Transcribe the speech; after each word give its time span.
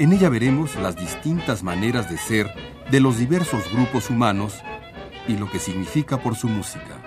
En 0.00 0.12
ella 0.12 0.28
veremos 0.28 0.76
las 0.76 0.94
distintas 0.94 1.64
maneras 1.64 2.08
de 2.08 2.18
ser 2.18 2.46
de 2.88 3.00
los 3.00 3.18
diversos 3.18 3.64
grupos 3.72 4.10
humanos 4.10 4.54
y 5.26 5.36
lo 5.36 5.50
que 5.50 5.58
significa 5.58 6.18
por 6.18 6.36
su 6.36 6.46
música. 6.46 7.02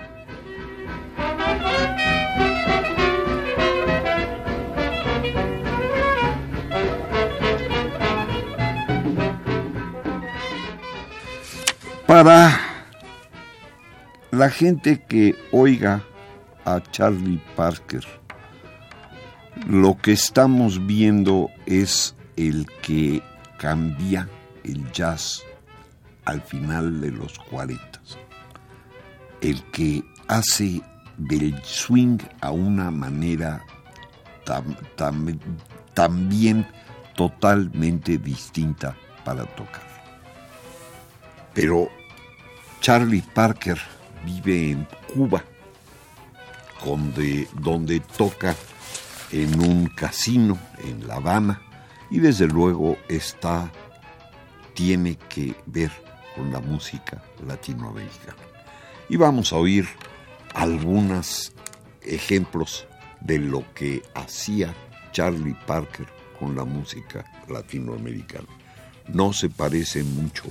Para 12.06 12.60
la 14.30 14.50
gente 14.50 15.02
que 15.08 15.34
oiga 15.50 16.02
a 16.66 16.82
Charlie 16.90 17.40
Parker, 17.56 18.04
lo 19.66 19.96
que 19.96 20.12
estamos 20.12 20.86
viendo 20.86 21.48
es 21.64 22.14
el 22.36 22.66
que 22.82 23.22
cambia 23.58 24.28
el 24.64 24.90
jazz 24.92 25.42
al 26.24 26.40
final 26.42 27.00
de 27.00 27.10
los 27.10 27.38
40, 27.38 28.00
el 29.40 29.62
que 29.70 30.02
hace 30.28 30.80
del 31.16 31.62
swing 31.64 32.18
a 32.40 32.50
una 32.50 32.90
manera 32.90 33.64
también 35.94 36.66
totalmente 37.14 38.18
distinta 38.18 38.96
para 39.24 39.44
tocar. 39.44 39.82
Pero 41.54 41.88
Charlie 42.80 43.22
Parker 43.34 43.78
vive 44.24 44.70
en 44.70 44.88
Cuba, 45.12 45.44
donde, 46.84 47.48
donde 47.60 48.00
toca 48.00 48.56
en 49.30 49.60
un 49.60 49.86
casino 49.86 50.58
en 50.82 51.06
La 51.06 51.16
Habana 51.16 51.60
y 52.12 52.20
desde 52.20 52.46
luego 52.46 52.98
está 53.08 53.72
tiene 54.74 55.16
que 55.16 55.54
ver 55.64 55.90
con 56.36 56.52
la 56.52 56.60
música 56.60 57.22
latinoamericana. 57.46 58.36
Y 59.08 59.16
vamos 59.16 59.52
a 59.52 59.56
oír 59.56 59.86
algunos 60.54 61.52
ejemplos 62.02 62.86
de 63.20 63.38
lo 63.38 63.64
que 63.74 64.02
hacía 64.14 64.74
Charlie 65.12 65.56
Parker 65.66 66.06
con 66.38 66.54
la 66.54 66.64
música 66.64 67.24
latinoamericana. 67.48 68.48
No 69.08 69.32
se 69.32 69.48
parece 69.48 70.04
mucho 70.04 70.44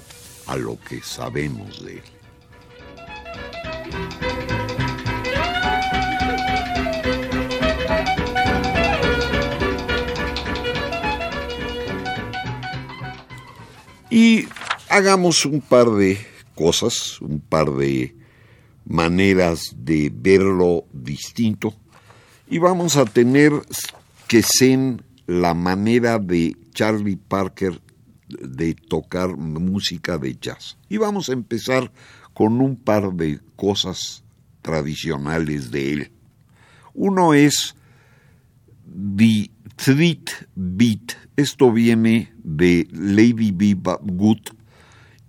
a 0.47 0.55
lo 0.55 0.79
que 0.79 1.01
sabemos 1.01 1.85
de 1.85 1.93
él. 1.93 2.20
Y 14.11 14.45
hagamos 14.89 15.45
un 15.45 15.61
par 15.61 15.89
de 15.91 16.19
cosas, 16.53 17.19
un 17.21 17.39
par 17.39 17.71
de 17.71 18.13
maneras 18.85 19.73
de 19.77 20.11
verlo 20.13 20.83
distinto 20.91 21.73
y 22.49 22.57
vamos 22.57 22.97
a 22.97 23.05
tener 23.05 23.53
que 24.27 24.43
ser 24.43 25.01
la 25.27 25.53
manera 25.53 26.19
de 26.19 26.57
Charlie 26.73 27.15
Parker 27.15 27.81
de 28.27 28.73
tocar 28.73 29.37
música 29.37 30.17
de 30.17 30.35
jazz. 30.35 30.77
Y 30.89 30.97
vamos 30.97 31.29
a 31.29 31.33
empezar 31.33 31.89
con 32.33 32.59
un 32.59 32.75
par 32.75 33.13
de 33.13 33.39
cosas 33.55 34.25
tradicionales 34.61 35.71
de 35.71 35.93
él. 35.93 36.11
Uno 36.93 37.33
es 37.33 37.75
The 38.93 39.49
Street 39.77 40.29
Beat. 40.55 41.13
Esto 41.35 41.71
viene 41.71 42.31
de 42.43 42.87
Lady 42.91 43.51
B. 43.51 43.75
Good 44.01 44.49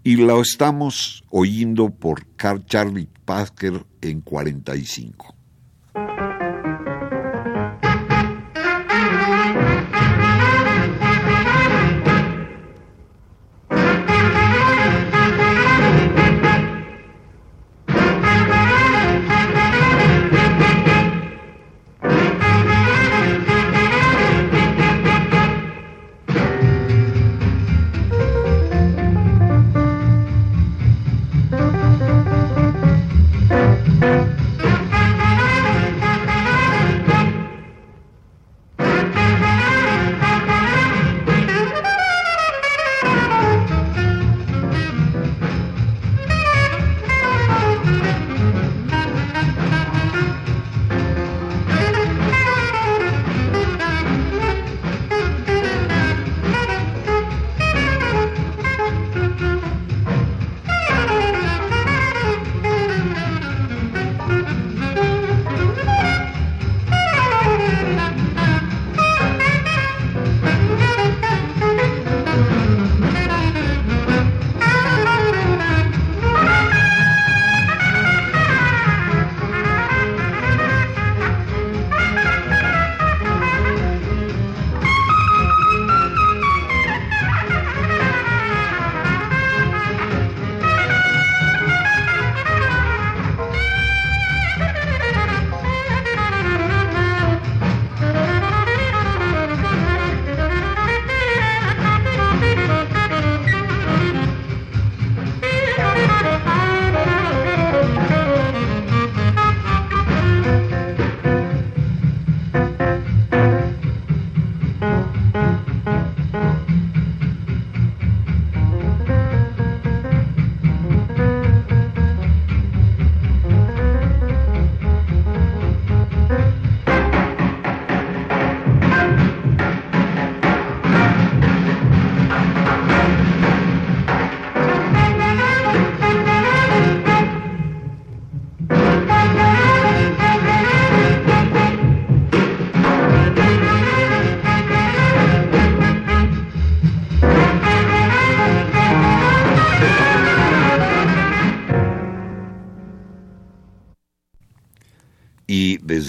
y 0.04 0.16
lo 0.16 0.40
estamos 0.40 1.22
oyendo 1.30 1.90
por 1.90 2.26
Charlie 2.66 3.08
Parker 3.24 3.86
en 4.00 4.20
45. 4.20 5.41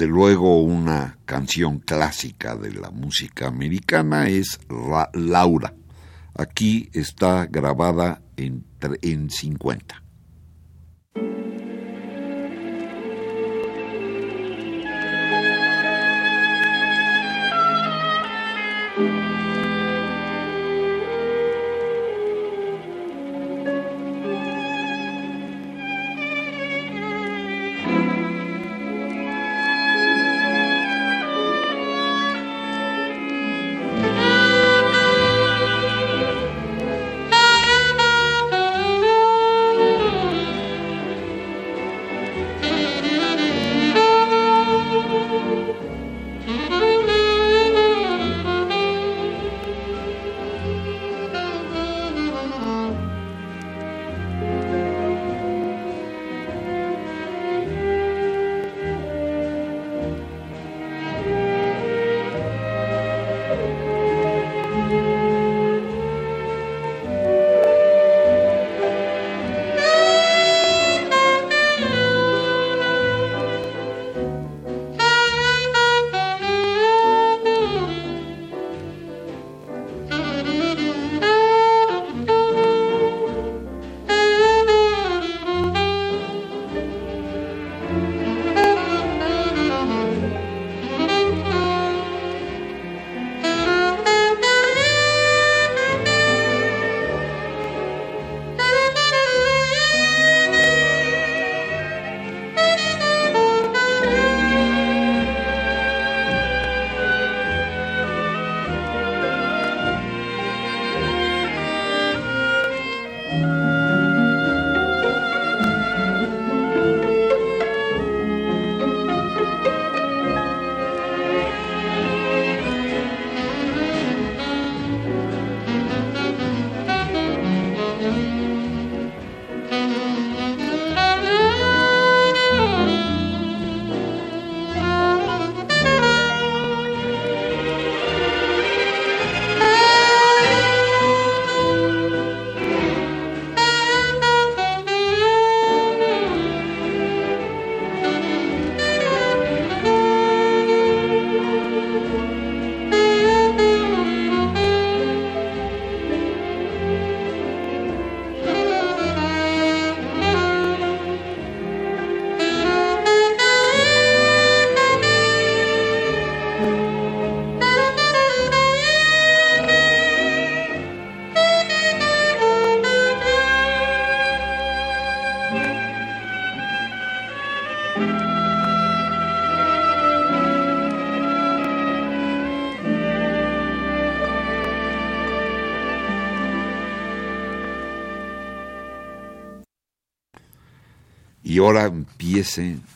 Luego 0.06 0.62
una 0.62 1.18
canción 1.26 1.80
clásica 1.80 2.56
de 2.56 2.74
la 2.74 2.90
música 2.90 3.48
americana 3.48 4.28
es 4.28 4.60
Laura. 5.14 5.74
Aquí 6.36 6.90
está 6.94 7.46
grabada 7.46 8.22
en, 8.38 8.66
en 9.02 9.30
50. 9.30 10.03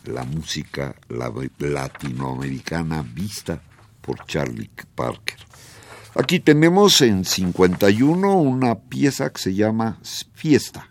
La 0.05 0.23
música 0.23 0.95
latinoamericana 1.59 3.03
vista 3.03 3.61
por 4.01 4.25
Charlie 4.25 4.69
Parker. 4.95 5.37
Aquí 6.15 6.39
tenemos 6.39 7.01
en 7.01 7.23
51 7.23 8.39
una 8.39 8.79
pieza 8.79 9.31
que 9.31 9.39
se 9.39 9.53
llama 9.53 9.99
Fiesta. 10.33 10.89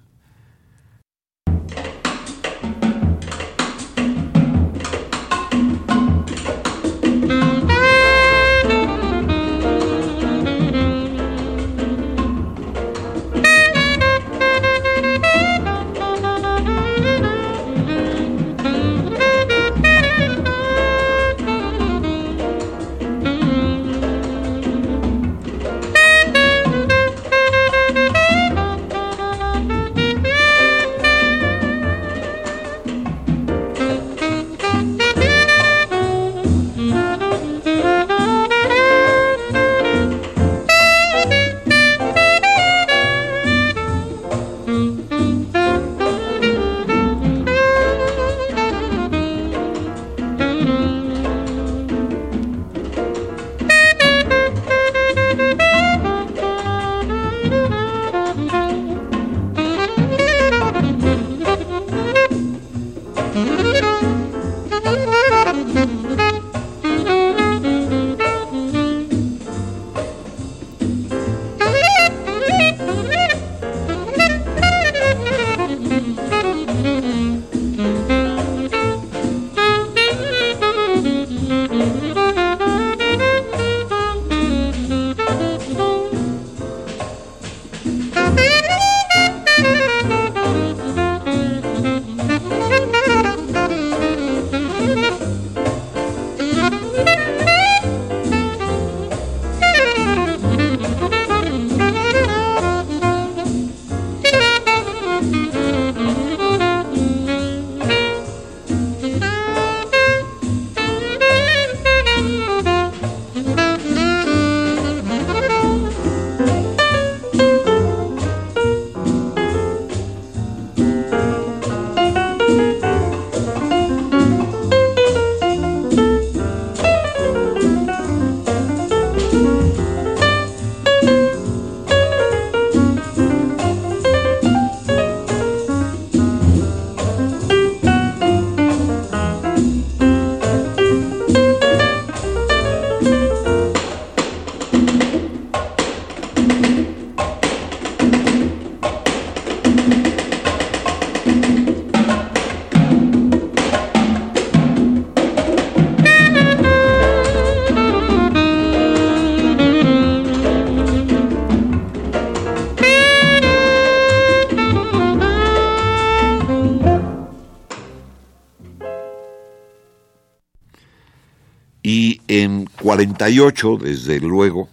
48, 172.97 173.77
desde 173.77 174.21
luego, 174.21 174.71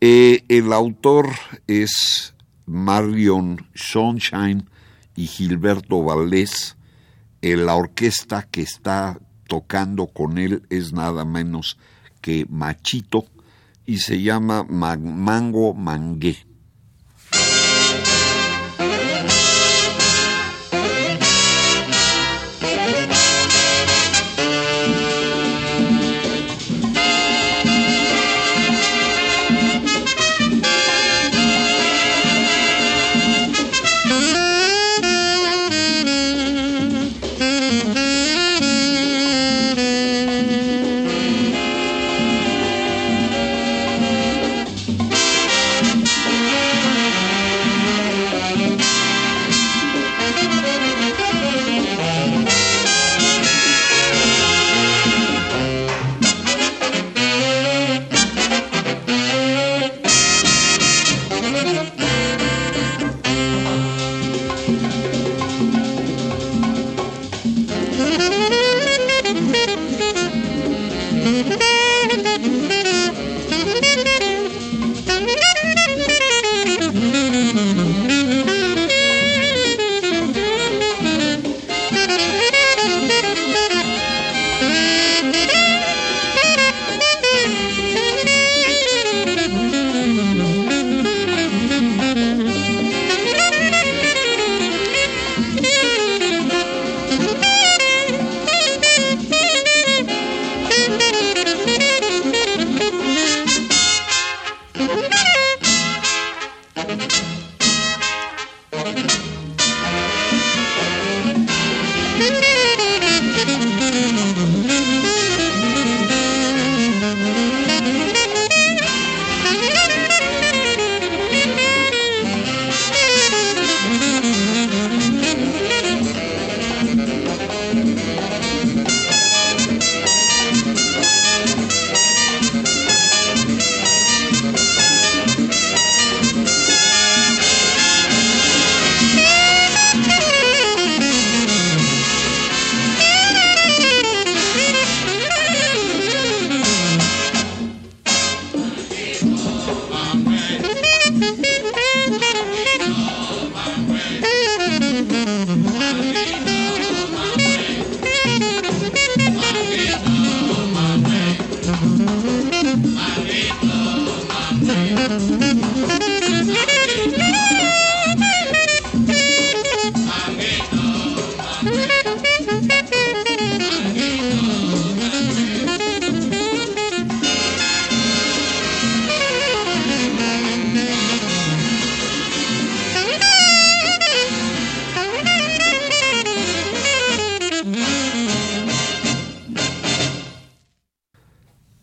eh, 0.00 0.44
el 0.46 0.72
autor 0.72 1.30
es 1.66 2.32
Marion 2.64 3.66
Sunshine 3.74 4.70
y 5.16 5.26
Gilberto 5.26 6.04
Valdés. 6.04 6.76
Eh, 7.42 7.56
la 7.56 7.74
orquesta 7.74 8.46
que 8.48 8.62
está 8.62 9.18
tocando 9.48 10.06
con 10.06 10.38
él 10.38 10.62
es 10.70 10.92
nada 10.92 11.24
menos 11.24 11.76
que 12.20 12.46
Machito 12.48 13.24
y 13.84 13.98
se 13.98 14.22
llama 14.22 14.62
Mango 14.62 15.74
Mangué. 15.74 16.36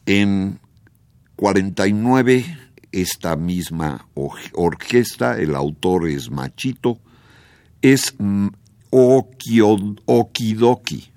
En 0.07 0.59
49, 1.35 2.45
esta 2.93 3.35
misma 3.35 4.07
orquesta, 4.53 5.37
el 5.37 5.53
autor 5.53 6.07
es 6.07 6.31
Machito, 6.31 7.01
es 7.81 8.15
Okidoki. 10.05 11.11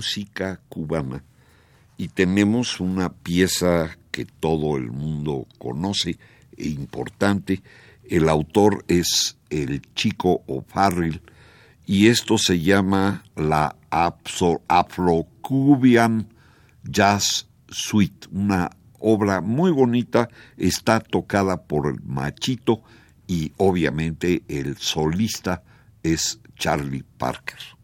Música 0.00 0.60
cubana 0.70 1.22
y 1.98 2.08
tenemos 2.08 2.80
una 2.80 3.12
pieza 3.12 3.98
que 4.10 4.24
todo 4.24 4.78
el 4.78 4.90
mundo 4.90 5.46
conoce 5.58 6.18
e 6.56 6.68
importante. 6.68 7.62
El 8.08 8.30
autor 8.30 8.82
es 8.88 9.36
el 9.50 9.82
chico 9.94 10.42
O'Farrill 10.46 11.20
y 11.84 12.06
esto 12.06 12.38
se 12.38 12.60
llama 12.60 13.24
la 13.36 13.76
Afro-Cuban 13.90 15.18
Jazz 16.82 17.46
Suite, 17.68 18.26
una 18.32 18.70
obra 19.00 19.42
muy 19.42 19.70
bonita, 19.70 20.30
está 20.56 21.00
tocada 21.00 21.64
por 21.64 21.88
el 21.88 22.00
machito 22.04 22.82
y 23.26 23.52
obviamente 23.58 24.44
el 24.48 24.78
solista 24.78 25.62
es 26.02 26.40
Charlie 26.56 27.04
Parker. 27.18 27.79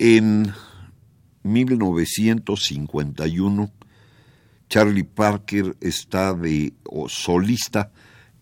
En 0.00 0.52
1951, 1.42 3.70
Charlie 4.70 5.04
Parker 5.04 5.76
está 5.82 6.32
de 6.32 6.72
solista 7.08 7.92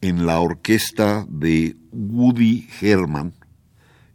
en 0.00 0.24
la 0.24 0.38
orquesta 0.38 1.26
de 1.28 1.74
Woody 1.90 2.68
Herman 2.80 3.34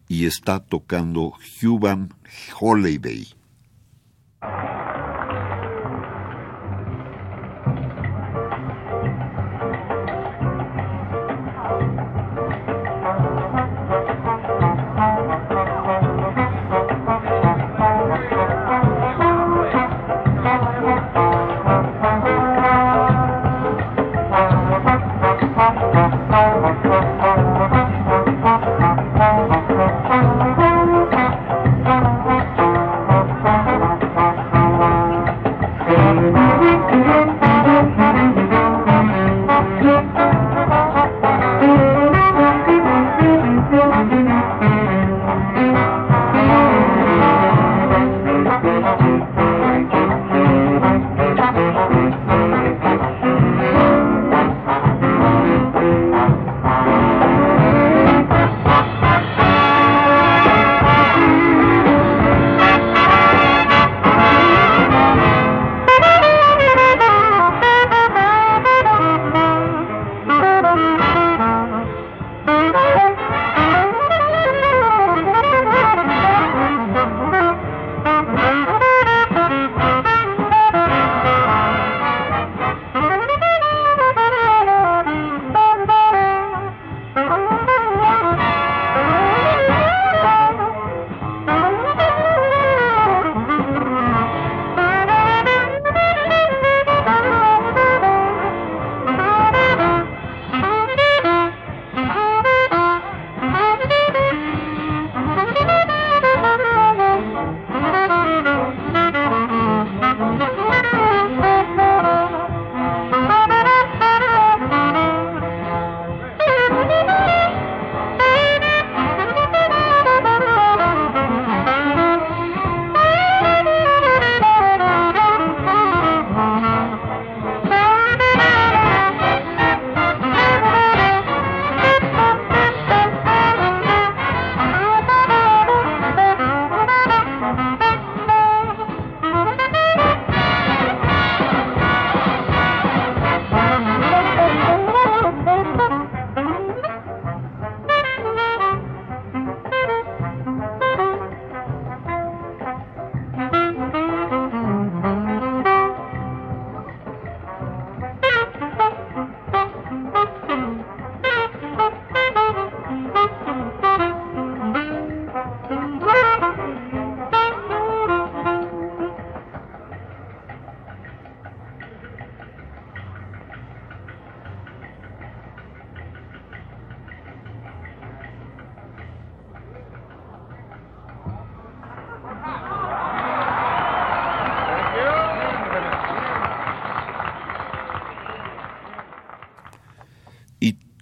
y 0.08 0.26
está 0.26 0.62
tocando 0.62 1.34
Huban 1.62 2.14
Holiday. 2.58 3.28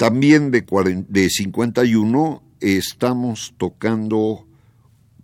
También 0.01 0.49
de, 0.49 0.65
de 1.09 1.29
51 1.29 2.41
estamos 2.59 3.53
tocando 3.55 4.47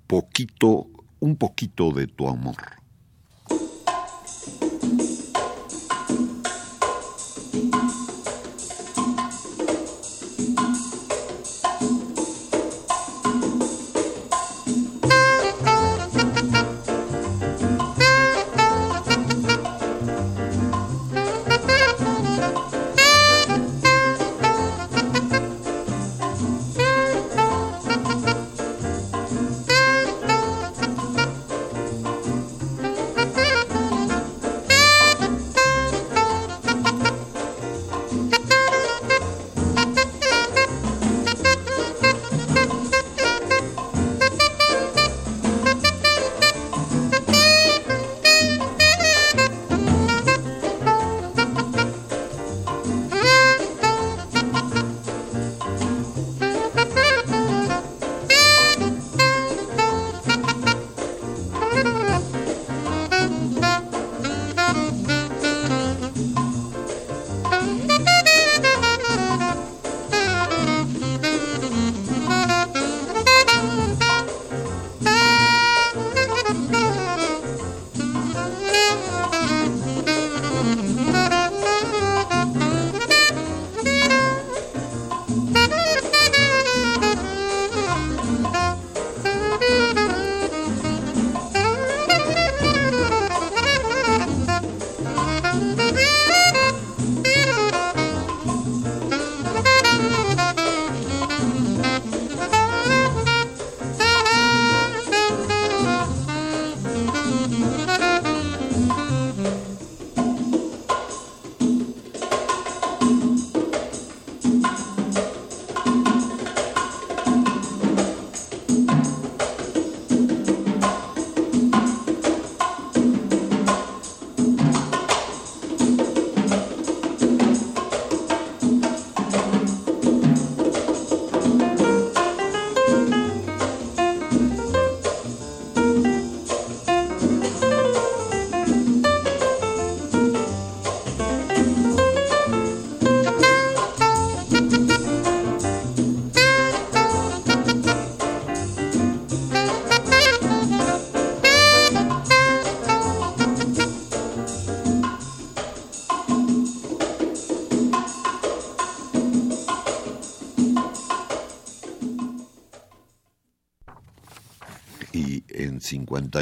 poquito, 0.06 0.86
un 1.20 1.36
poquito 1.36 1.92
de 1.92 2.06
tu 2.06 2.30
amor. 2.30 2.77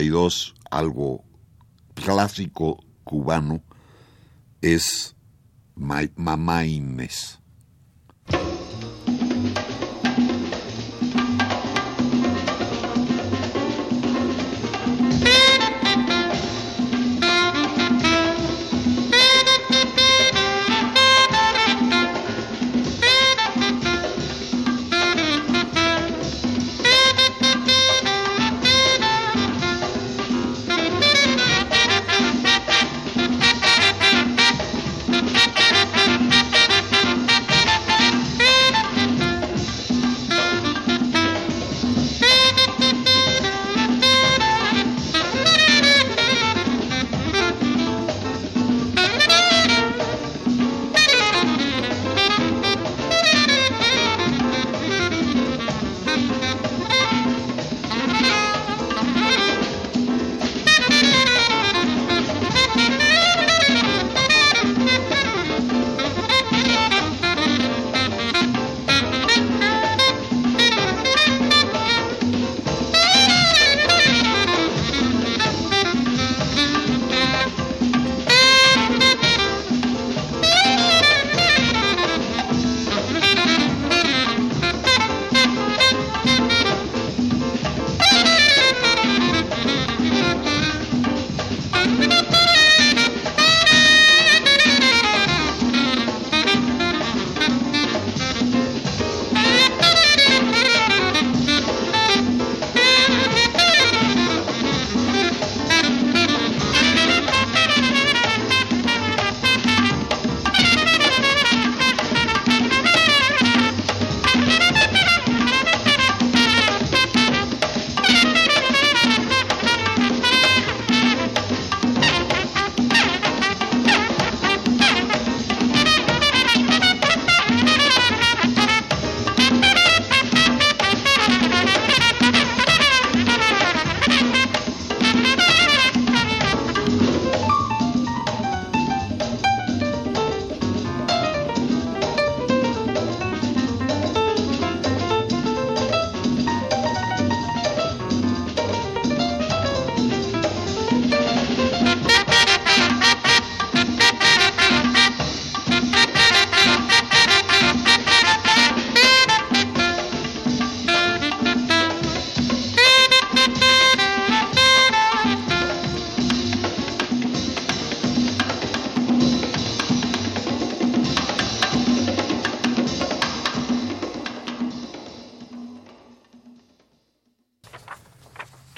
52, 0.06 0.54
algo 0.70 1.24
clásico 1.94 2.84
cubano, 3.04 3.64
es 4.62 5.16
Mamá 5.76 6.66
Inés. 6.66 7.40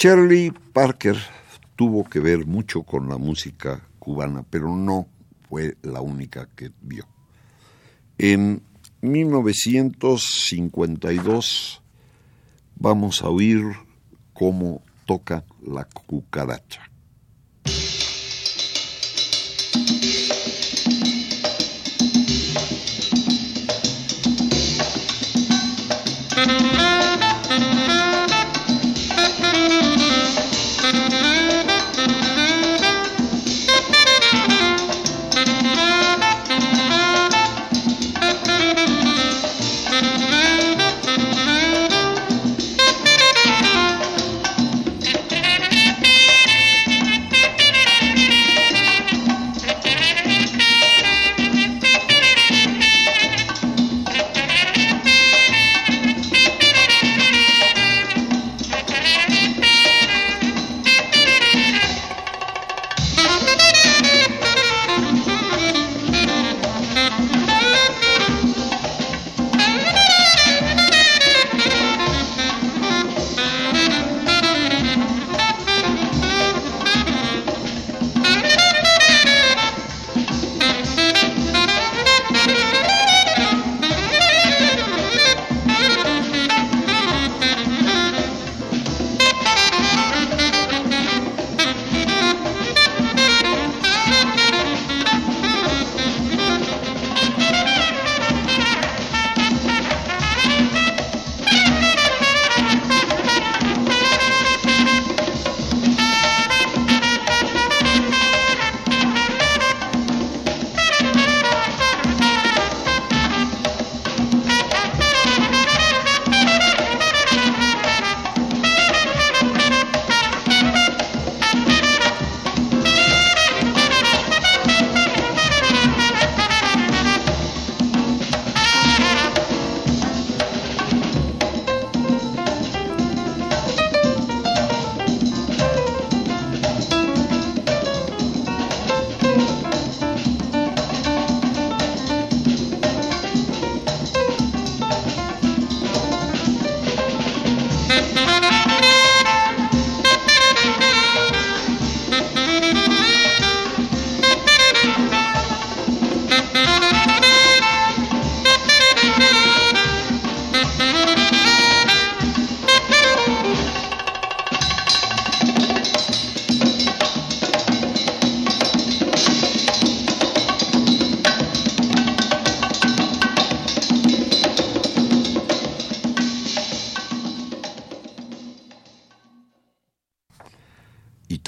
Shirley 0.07 0.51
Parker 0.71 1.17
tuvo 1.75 2.05
que 2.05 2.21
ver 2.21 2.45
mucho 2.45 2.83
con 2.83 3.09
la 3.09 3.17
música 3.17 3.81
cubana, 3.99 4.45
pero 4.49 4.73
no 4.73 5.05
fue 5.49 5.75
la 5.81 5.99
única 5.99 6.47
que 6.55 6.71
vio. 6.81 7.05
En 8.17 8.61
1952 9.01 11.81
vamos 12.77 13.21
a 13.21 13.27
oír 13.27 13.65
cómo 14.31 14.81
toca 15.05 15.43
la 15.61 15.83
cucaracha. 15.83 16.89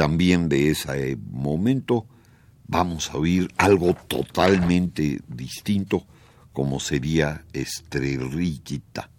También 0.10 0.50
de 0.50 0.72
ese 0.72 1.20
momento 1.30 2.08
vamos 2.68 3.12
a 3.12 3.18
oír 3.18 3.48
algo 3.58 3.94
totalmente 3.94 5.20
distinto 5.28 6.04
como 6.52 6.80
sería 6.80 7.46
Estrellita. 7.54 9.12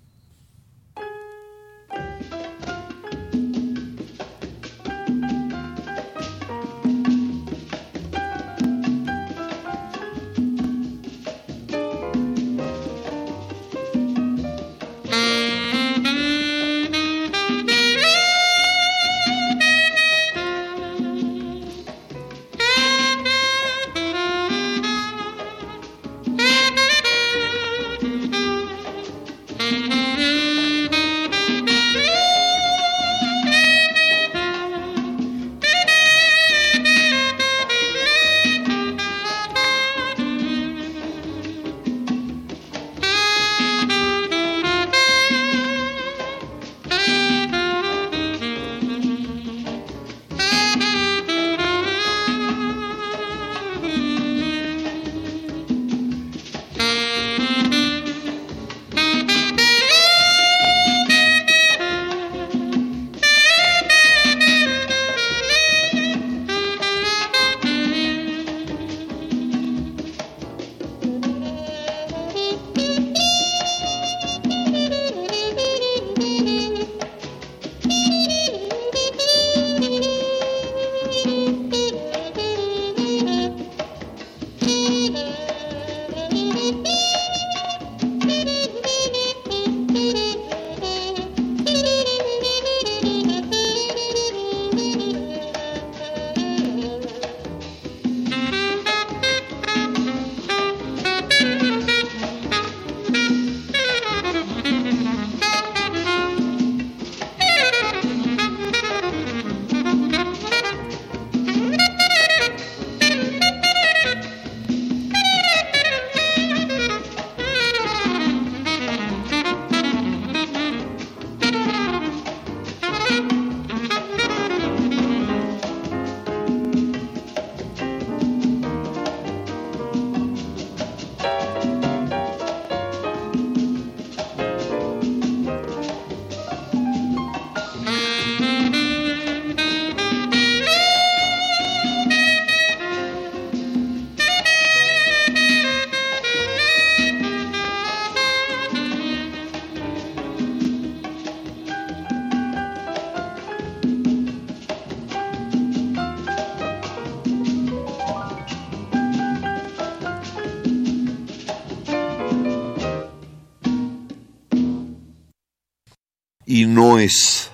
Es 167.00 167.50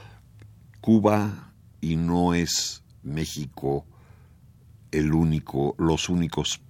Cuba 0.80 1.52
y 1.80 1.96
no 1.96 2.34
es 2.34 2.82
México 3.02 3.86
el 4.90 5.12
único, 5.12 5.74
los 5.78 6.08
únicos 6.08 6.60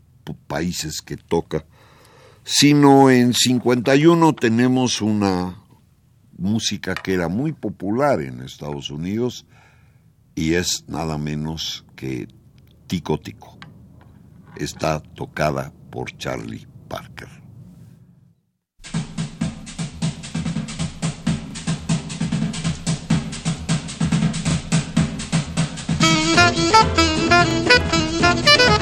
países 0.47 1.01
que 1.03 1.17
toca, 1.17 1.67
sino 2.45 3.11
en 3.11 3.35
51 3.35 4.35
tenemos 4.35 5.01
una 5.01 5.63
música 6.37 6.95
que 6.95 7.15
era 7.15 7.29
muy 7.29 7.53
popular 7.53 8.21
en 8.21 8.43
Estados 8.43 8.91
Unidos 8.91 9.47
y 10.35 10.55
es 10.55 10.85
nada 10.89 11.19
menos 11.19 11.85
que 11.97 12.29
Tico 12.87 13.19
Tico. 13.19 13.59
Está 14.57 15.01
tocada 15.01 15.73
por 15.91 16.17
Charlie 16.17 16.67
Parker. 16.89 17.36
Thank 26.49 26.59
you. 28.71 28.76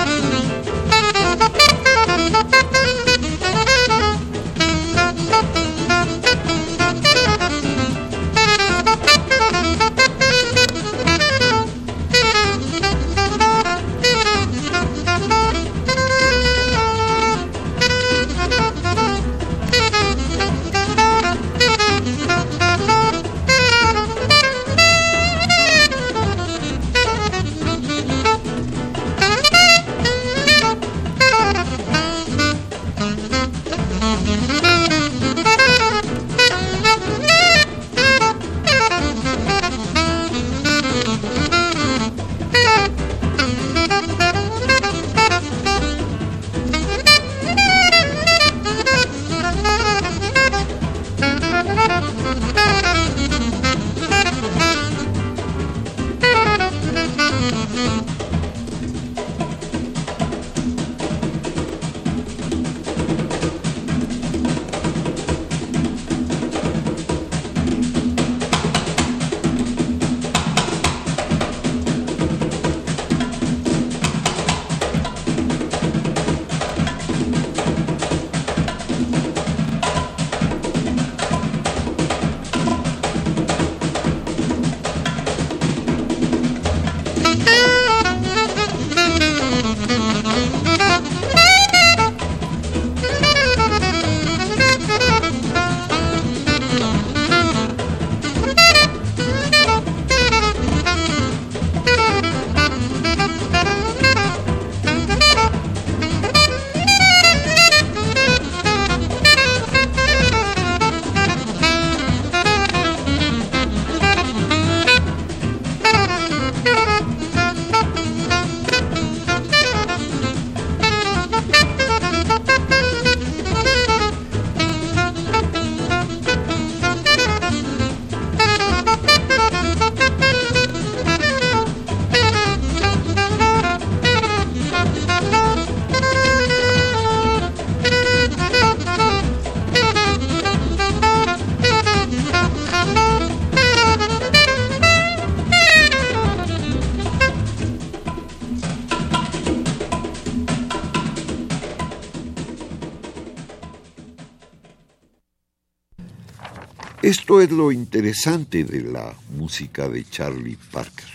Esto 157.35 157.43
es 157.43 157.51
lo 157.51 157.73
interesante 157.73 158.63
de 158.63 158.81
la 158.81 159.13
música 159.37 159.89
de 159.89 160.05
Charlie 160.05 160.57
Parker. 160.71 161.09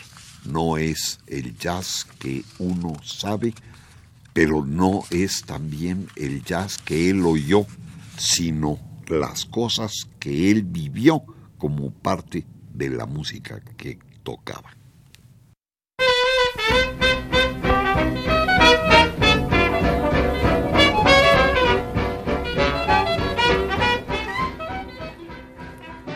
No 0.44 0.76
es 0.76 1.18
el 1.28 1.58
jazz 1.58 2.06
que 2.20 2.44
uno 2.58 2.98
sabe, 3.06 3.54
pero 4.34 4.66
no 4.66 5.04
es 5.12 5.44
también 5.44 6.10
el 6.18 6.44
jazz 6.44 6.78
que 6.78 7.10
él 7.10 7.26
oyó, 7.26 7.66
sino 8.18 8.80
las 9.08 9.46
cosas 9.46 10.10
que 10.20 10.52
él 10.52 10.64
vivió 10.64 11.24
como 11.58 11.90
parte 11.90 12.46
de 12.74 12.90
la 12.90 13.06
música 13.06 13.62
que 13.78 13.98
tocaba. 14.22 14.79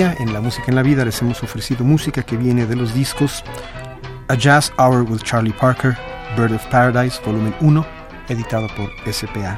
En 0.00 0.32
La 0.32 0.40
Música 0.40 0.66
en 0.68 0.76
la 0.76 0.82
Vida 0.82 1.04
les 1.04 1.20
hemos 1.22 1.42
ofrecido 1.42 1.84
música 1.84 2.22
que 2.22 2.36
viene 2.36 2.66
de 2.66 2.76
los 2.76 2.94
discos 2.94 3.42
A 4.28 4.34
Jazz 4.36 4.72
Hour 4.78 5.02
with 5.02 5.22
Charlie 5.24 5.52
Parker, 5.52 5.98
Bird 6.36 6.52
of 6.52 6.64
Paradise, 6.66 7.20
volumen 7.24 7.52
1, 7.60 7.84
editado 8.28 8.68
por 8.76 8.88
SPA. 9.12 9.56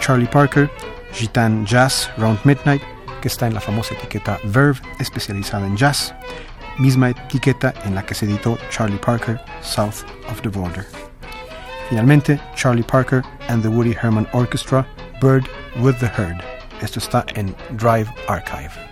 Charlie 0.00 0.26
Parker, 0.26 0.68
Gitan 1.12 1.64
Jazz 1.66 2.10
Round 2.16 2.40
Midnight, 2.42 2.82
que 3.22 3.28
está 3.28 3.46
en 3.46 3.54
la 3.54 3.60
famosa 3.60 3.94
etiqueta 3.94 4.38
Verve, 4.46 4.80
especializada 4.98 5.68
en 5.68 5.76
jazz, 5.76 6.12
misma 6.76 7.10
etiqueta 7.10 7.72
en 7.84 7.94
la 7.94 8.04
que 8.04 8.16
se 8.16 8.24
editó 8.24 8.58
Charlie 8.70 8.98
Parker, 8.98 9.40
South 9.60 10.02
of 10.28 10.40
the 10.42 10.48
Border. 10.48 10.84
Finalmente, 11.88 12.40
Charlie 12.56 12.82
Parker 12.82 13.22
and 13.48 13.62
the 13.62 13.68
Woody 13.68 13.94
Herman 13.94 14.26
Orchestra, 14.32 14.84
Bird 15.20 15.48
with 15.80 15.96
the 16.00 16.08
Herd. 16.08 16.49
Esto 16.80 16.98
está 16.98 17.24
en 17.34 17.54
Drive 17.76 18.08
Archive. 18.26 18.89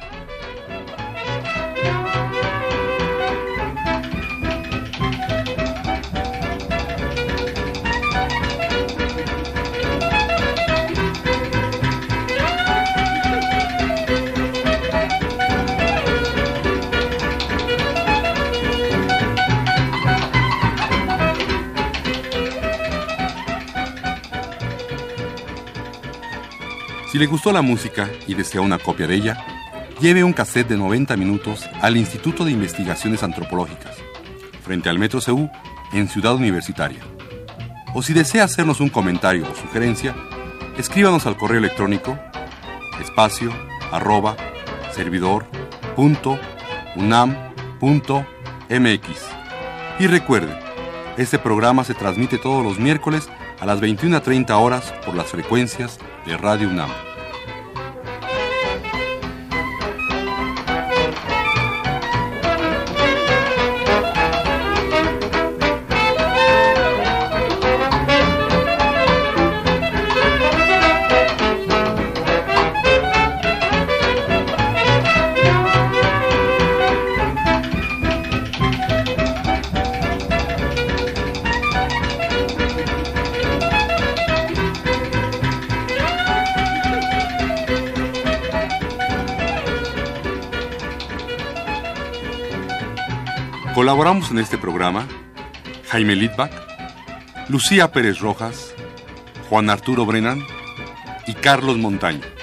Si 27.19 27.25
le 27.25 27.31
gustó 27.31 27.51
la 27.51 27.62
música 27.62 28.09
y 28.29 28.35
desea 28.35 28.61
una 28.61 28.79
copia 28.79 29.09
de 29.09 29.16
ella, 29.16 29.45
lleve 30.01 30.23
un 30.23 30.33
cassette 30.33 30.69
de 30.69 30.77
90 30.77 31.16
minutos 31.16 31.69
al 31.83 31.97
Instituto 31.97 32.45
de 32.45 32.53
Investigaciones 32.53 33.25
Antropológicas, 33.25 33.97
frente 34.62 34.89
al 34.89 35.01
Metro 35.01 35.19
CU, 35.21 35.51
en 35.93 36.09
Ciudad 36.09 36.37
Universitaria. 36.37 37.01
O 37.93 38.05
si 38.05 38.12
desea 38.12 38.45
hacernos 38.45 38.81
un 38.81 38.89
comentario 38.89 39.51
o 39.51 39.55
sugerencia, 39.57 40.14
escríbanos 40.79 41.27
al 41.27 41.37
correo 41.37 41.59
electrónico 41.59 42.16
espacio 43.01 43.53
arroba 43.91 44.37
servidor 44.93 45.45
punto 45.97 46.39
unam 46.95 47.35
punto 47.81 48.25
mx. 48.71 49.27
Y 49.99 50.07
recuerde, 50.07 50.57
este 51.16 51.41
programa 51.41 51.83
se 51.83 51.95
transmite 51.95 52.39
todos 52.39 52.62
los 52.62 52.79
miércoles 52.79 53.29
a 53.59 53.66
las 53.66 53.81
21.30 53.81 54.53
horas 54.53 54.95
por 55.05 55.16
las 55.16 55.27
frecuencias 55.27 55.99
de 56.25 56.37
Radio 56.37 56.69
UNAM. 56.69 57.07
Jaime 95.91 96.14
Litvak, 96.14 96.53
Lucía 97.49 97.91
Pérez 97.91 98.20
Rojas, 98.20 98.74
Juan 99.49 99.70
Arturo 99.70 100.07
Brennan 100.07 100.47
y 101.26 101.35
Carlos 101.35 101.79
Montaño. 101.79 102.38